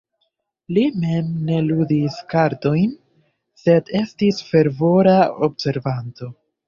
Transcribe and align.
Li 0.77 0.83
mem 1.01 1.27
ne 1.49 1.57
ludis 1.67 2.17
kartojn, 2.33 2.95
sed 3.65 3.93
estis 4.01 4.41
fervora 4.49 5.15
observanto. 5.51 6.33